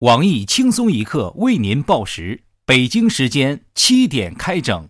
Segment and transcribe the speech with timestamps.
[0.00, 4.88] 网易轻松一刻为您报时，北京时间七点开整。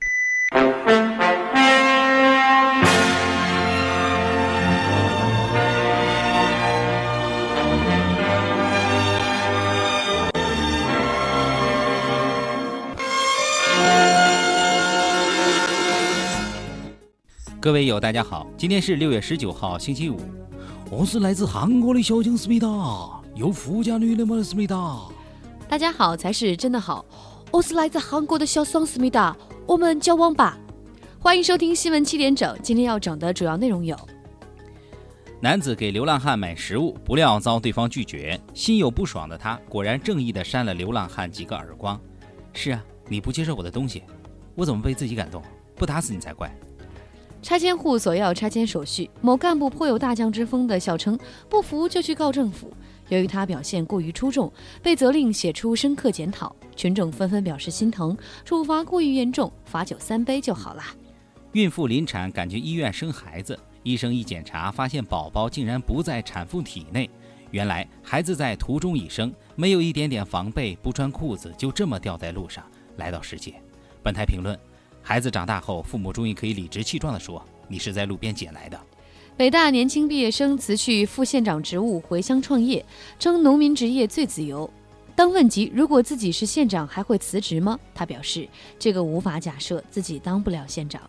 [17.59, 20.21] 各位友，大家好，今天是六月十九号，星期五。
[20.89, 22.69] 我是来自韩国的小江思密达，
[23.41, 24.43] 有富家女的吗？
[24.43, 25.09] 思密达。
[25.67, 27.03] 大家好才是真的好。
[27.51, 29.35] 我是来自韩国的小桑思密达，
[29.67, 30.59] 我们交往吧。
[31.19, 33.97] 欢迎收听新闻七点整，今天要整的主要内容有：
[35.41, 41.99] 男子给流浪汉买食物，不料遭对方拒绝，心有不爽的他果然正义的扇了流浪汉几个耳光。
[42.53, 44.03] 是啊，你不接受我的东西，
[44.55, 45.43] 我怎么被自己感动？
[45.77, 46.55] 不打死你才怪。
[47.41, 52.71] 拆迁户索要拆迁手续，某干部颇有大将之风的笑称不服就去告政府。
[53.11, 54.51] 由于他表现过于出众，
[54.83, 60.83] 被责令写出深刻检讨，群众纷纷表示心疼，处罚过于严重，罚酒三杯就好了。
[61.53, 67.11] 孕妇临产赶去医院生孩子，医生一检查发现宝宝竟然不在产妇体内，
[67.51, 72.65] 原来孩子在途中已生，没有一点点防备，不穿裤子就这么掉在路上
[72.97, 73.55] 来到世界。
[74.03, 74.59] 本台评论。
[75.03, 78.79] 孩子长大后，父母终于可以理直气壮地说：“你是在路边捡来的。”
[79.41, 82.85] 北大年轻毕业生辞去副县长职务回乡创业，
[83.19, 84.71] 称农民职业最自由。
[85.17, 87.81] 当问及如果自己是县长还会辞职吗？
[87.95, 88.47] 他表示
[88.79, 91.01] ：“这个无法假设自己当不了县长。”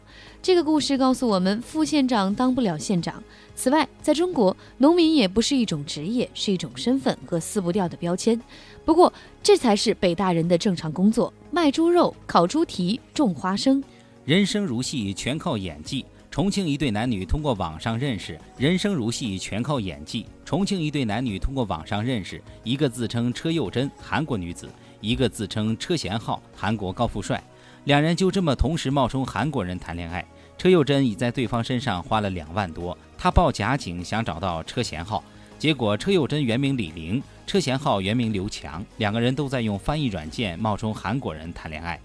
[0.41, 3.21] 这个故事告诉我们，副县长当不了县长。
[3.53, 8.41] 此外，在中国，农民也不是一种职业，是一种身份和撕不掉的标签。
[8.85, 9.11] 不过，
[9.43, 13.83] 这才是北大人的正常工作：卖猪肉、烤猪蹄、种花生。
[14.23, 16.05] 人生如戏，全靠演技。
[16.31, 20.25] 重庆一对男女通过网上认识，人生如戏，全靠演技。
[20.45, 24.67] 重庆一对男女通过网上认识，一个自称车幼珍，韩国女子；
[25.01, 27.43] 一个自称车贤浩，韩国高富帅。
[27.83, 30.25] 两人就这么同时冒充韩国人谈恋爱。
[30.57, 35.21] 车幼珍已在对方身上花了两万多，他报假警想找到车贤浩，
[35.59, 41.99] 结果车幼珍原名李玲，车贤浩原名刘强，两个人都在用翻译软件冒充韩国人谈恋爱。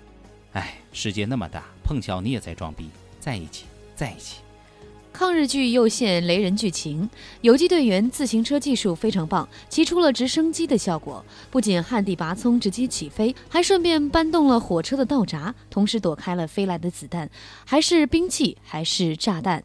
[0.54, 3.66] 哎，世界那么大，碰巧你也在装逼，在一起。
[3.96, 4.36] 在一起，
[5.12, 7.08] 抗日剧又现雷人剧情。
[7.40, 17.30] 游击队员自行车技术非常棒，骑出了直升机的效果，不仅旱地拔葱直接起飞，还顺便搬动了火车的道闸，同时躲开了飞来的子弹，
[17.64, 19.64] 还是兵器，还是炸弹。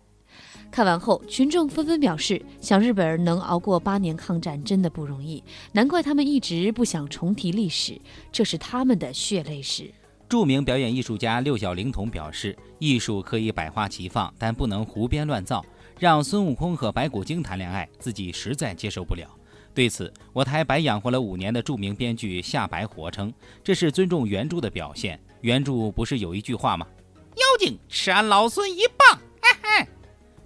[0.72, 5.44] 看完后，群众纷纷表示，小日本能熬过八年抗战真的不容易，
[5.74, 8.00] 难怪他们一直不想重提历史，
[8.32, 9.92] 这是他们的血泪史。
[10.32, 15.62] 著名表演艺术家六小龄童表示：“艺术可以百花齐放，但不能胡编乱造。
[16.00, 19.28] 让孙悟空和白骨精谈恋爱，自己实在接受不了。”
[19.76, 25.20] 对此，我台白养活了五年的著名编剧夏白活称：“这是尊重原著的表现。
[25.42, 26.88] 原著不是有一句话吗？
[27.36, 29.88] 妖精吃俺老孙一棒！”嘿嘿。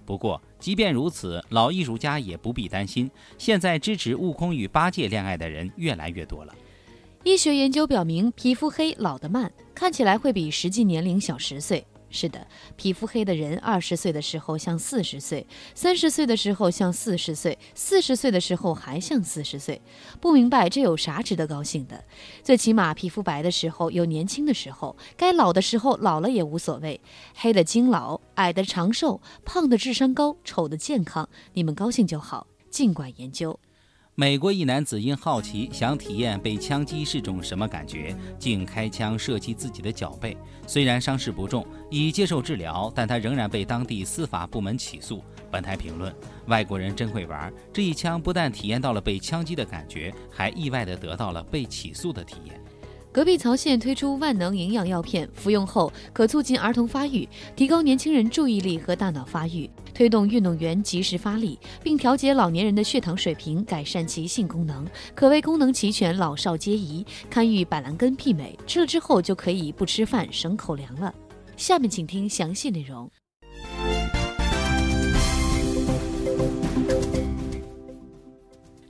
[0.04, 3.08] 不过，即便如此，老艺术家也不必担心。
[3.38, 6.52] 现在支持悟空与八戒恋爱的人越来越多了。
[7.26, 11.84] 医学研究表明，皮肤黑老得慢，看起来会比实际年龄小十岁。
[12.08, 15.44] 是的，皮肤黑的人，二十岁的时候像四十岁，
[15.74, 19.82] 三十岁的时候像四十岁，四十岁的时候还像四十岁。
[20.20, 22.04] 不明白这有啥值得高兴的？
[22.44, 27.00] 最起码皮肤白的时候有年轻的时候，该老的时候老了也无所谓。
[27.34, 33.58] 黑的精老，矮的长寿，胖的智商高，丑的健康，你们高兴就好，尽管研究。
[34.18, 40.34] 美国一男子因好奇想体验被枪击是种什么感觉，竟开枪射击自己的脚背。
[40.66, 45.22] 虽然伤势不重，已接受治疗，但他仍然被当地司法部门起诉。
[45.50, 46.10] 本台评论：
[46.46, 52.58] 外国人真会玩，这一枪不但体验到了被枪击的感觉，还意外地得到了被起诉的体验。
[53.12, 68.54] 隔壁曹县推出万能营养药片，服用后可促进儿童发育，提高年轻人注意力和大脑发育，推动运动员及时发力，并调节老年人的血糖水平，改善其性功能，可谓功能齐全，老少皆宜，堪与板蓝根媲美。
[68.66, 71.14] 吃了之后就可以不吃饭省口粮了。
[71.56, 73.10] 下面请听详细内容。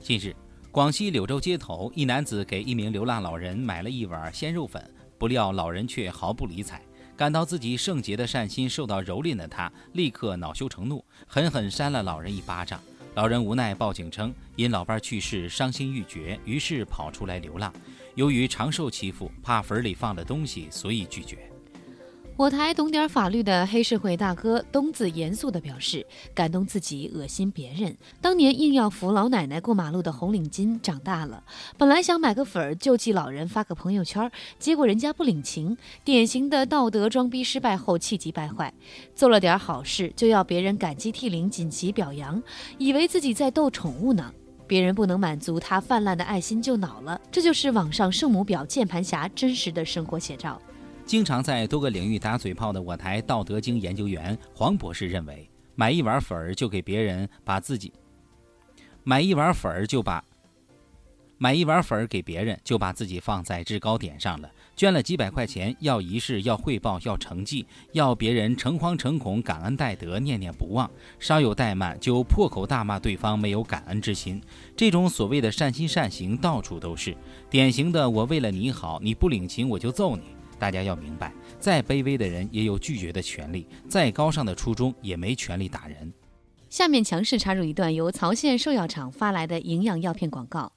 [0.01, 0.35] 近日。
[0.69, 4.83] 广西柳州街头，一男子给一名流浪老人买了一碗鲜肉粉，
[5.17, 6.79] 不料老人却毫不理睬。
[7.17, 12.79] 感到自己圣洁的善心受到蹂躏的他，立刻恼羞成怒，狠狠扇了老人一巴掌。
[13.15, 17.73] 老人无奈报警称，因老伴去世，伤心欲绝，于是跑出来流浪。
[18.13, 21.51] 由于常受欺负，怕坟里放了东西，所以拒绝。
[22.37, 26.05] 我台懂点法律的黑社会大哥东子严肃地表示
[26.35, 27.97] ：“感动自己，恶心别人。
[28.21, 31.43] 当年硬要扶老奶奶过马路的红领巾长大了，
[31.79, 38.71] 本来想买个粉儿救济老人，发个朋友圈，结果人家不领情，典型的道德装逼失败后气急败坏，
[39.15, 42.39] 做了点好事就要别人感激涕零、锦旗表扬，
[42.77, 44.31] 以为自己在逗宠物呢。
[44.67, 50.61] 别人不能满足他泛滥的爱心就恼了，这就是网上圣母婊键盘侠真实的生活写照。”
[51.07, 57.93] 经常在多个领域打嘴炮的我台道德经研究员黄博士认为，买一碗粉儿就给别人把自己
[59.05, 60.21] 买一碗粉儿就把
[61.37, 64.51] 买一碗粉儿给别人就把自己放在制高点上了。
[64.75, 74.41] 捐了几百块钱，要仪式，要汇报，要成绩，要别人诚惶诚恐、感恩戴德、念念不忘，稍有怠慢就破口大骂对方没有感恩之心。
[74.75, 77.15] 这种所谓的善心善行到处都是，
[77.49, 80.23] 典型的我为了你好，你不领情我就揍你。
[80.59, 86.11] 大家要明白，再卑微的人也有拒绝的权利，再高尚的初衷也没权利打人。
[86.69, 90.73] 下面强势插入一段由曹县兽药厂发来的营养药片广告：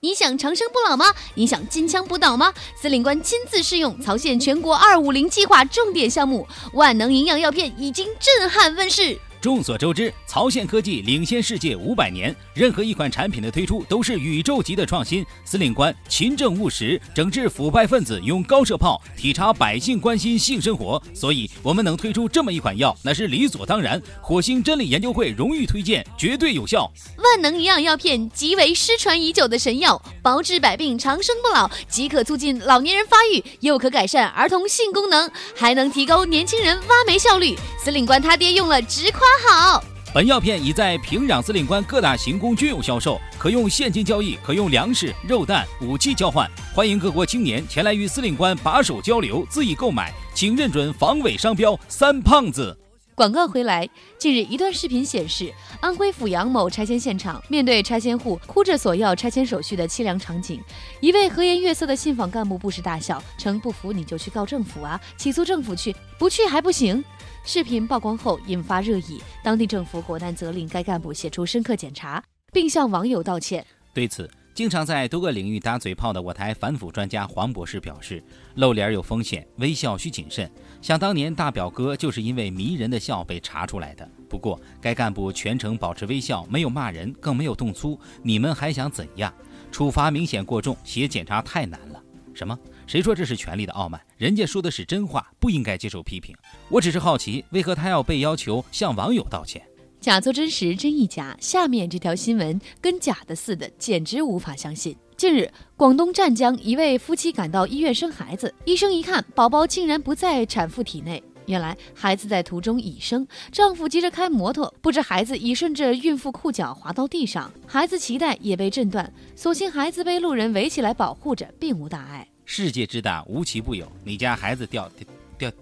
[0.00, 1.04] 你想长生不老吗？
[1.34, 2.52] 你想金枪不倒吗？
[2.76, 9.18] 司令官亲自试用曹县全国二五零计划重点项目万能营养药片，已经震撼问世。
[9.40, 15.24] 众所周知，曹县科技领先世界五百年，任何一款产品的推出都是宇宙级的创新。
[15.46, 24.00] 司令官勤政务实，整治腐败分子，用高射炮体察百姓关心性生活，所以我们能推出这么一款药，那是理所当然。
[24.20, 26.90] 火星真理研究会荣誉推荐，绝对有效。
[27.16, 37.56] 万能营养药片即为失传已久的神药，包治百病，长生不老，即可促进老年人发育，又可改善儿童性功能，还能提高年轻人挖煤效率。
[37.82, 39.29] 司令官他爹用了直夸。
[39.48, 39.82] 好，
[40.12, 46.50] 本药片已在平壤司令官各大行宫均有销售，可用现金交易，可用粮食、肉蛋、武器交换。
[46.74, 52.76] 欢迎各国青年前来与司令官把手交流，自意购买，请认准防伪商标“三胖子”。
[53.14, 53.88] 广告回来。
[54.18, 60.60] 近日，一段视频显示，安徽阜阳某拆迁现场，面对拆迁户哭着索要拆迁手续的凄凉场景，
[61.00, 67.02] 一位和颜悦色的信访干部不时大笑，称：“不服你就去告政府啊，起诉政府去，不去还不行。”
[67.44, 72.22] 视频曝光后引发热议，当地政府果断责令该干部写出深刻检查，
[72.52, 73.66] 并向网友道歉。
[73.92, 74.30] 对此，
[74.60, 78.22] 经常在多个领域打嘴炮的我台反腐专家黄博士表示
[78.56, 80.52] ：“露脸有风险，微笑需谨慎。
[80.82, 84.06] 想当年大表哥就是因为迷人的笑被查出来的。
[84.28, 87.98] 不过，该干部全程保持微笑，没有骂人，更没有动粗。
[88.22, 89.32] 你们还想怎样？
[89.72, 92.02] 处罚明显过重，写检查太难了。
[92.34, 92.54] 什么？
[92.86, 93.98] 谁说这是权力的傲慢？
[94.18, 96.36] 人家说的是真话，不应该接受批评。
[96.68, 99.62] 我只是好奇，为何他要被要求向网友道歉？”
[100.00, 101.36] 假作真实，真亦假。
[101.40, 104.96] 下面这条新闻跟假的似的，简直无法相信。
[105.14, 111.22] 近日，广东湛江一位夫妻赶到医院生孩子，医生一看，宝宝竟然不在产妇体内。
[111.44, 119.12] 原来孩子在途中已生，丈夫急着开摩托，不知孩子已顺着孕妇裤脚滑到地上，孩子脐带也被震断。
[119.36, 122.26] 所幸孩子被路人围起来保护着，并无大碍。
[122.46, 123.86] 世界之大，无奇不有。
[124.02, 125.06] 你家孩子掉掉
[125.36, 125.52] 掉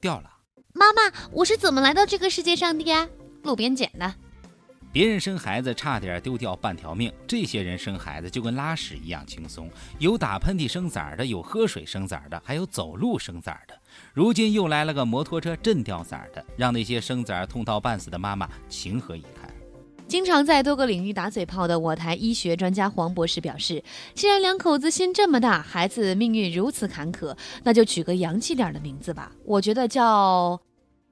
[0.00, 0.30] 掉了？
[0.74, 1.00] 妈妈，
[1.32, 3.08] 我是怎么来到这个世界上的呀？
[3.42, 4.14] 路边捡的，
[4.92, 13.74] 别人生孩子差点丢掉半条命，这些人生孩子就跟拉屎一样轻松，有打喷嚏生崽儿的，有喝水生崽儿的，还有走路生崽儿的。
[14.12, 19.48] 如今又来了个摩托车震掉崽儿的，让那些生崽儿痛到半死的妈妈情何以堪？
[20.08, 23.80] 经常在多个领域打嘴炮的我台医学专家黄博士表示，
[24.12, 29.30] 既然两口子心这么大，孩子命运如此坎坷，那就取个洋气点的名字吧。
[29.44, 30.60] 我觉得叫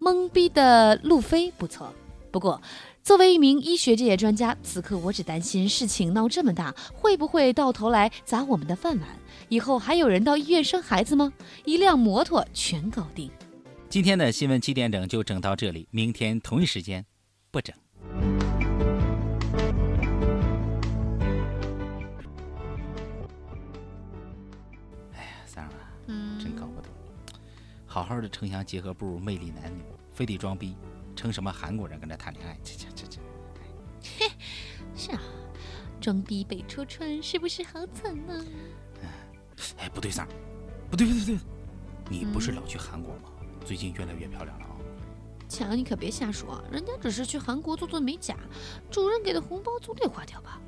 [0.00, 1.94] 懵逼的路飞不错。
[2.30, 2.61] 不过，
[3.02, 9.08] 作为一名医学界专家，此刻我只担心事情闹这么大，会不会到头来砸我们的饭碗？
[9.49, 11.32] 以后还有人到医院生孩子吗？
[11.64, 13.30] 一辆摩托全搞定。
[13.88, 17.04] 今天的新闻七点整就整到这里，明天同一时间
[17.50, 17.75] 不整。
[25.14, 25.88] 哎呀，三儿啊，
[26.38, 26.92] 真搞不懂，
[27.87, 29.82] 好好的城乡结合部，魅力男女，
[30.12, 30.76] 非得装逼。
[31.18, 32.56] 成什么韩国人跟他谈恋爱？
[32.62, 33.20] 这这这这，
[34.18, 34.30] 嘿，
[34.94, 35.20] 是啊，
[36.00, 38.44] 装逼被戳穿，是不是好惨呢？
[39.78, 40.28] 哎，不对，三儿，
[40.88, 41.38] 不对不对不对，
[42.08, 43.30] 你不是老去韩国吗？
[43.64, 44.70] 最近越来越漂亮了啊！
[45.48, 48.37] 强，你可别瞎说，人家只是去韩国做做美甲，
[48.88, 50.60] 主任给的红包总得花掉吧？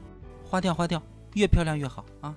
[0.45, 1.01] 花掉花掉，
[1.35, 2.37] 越漂亮越好啊！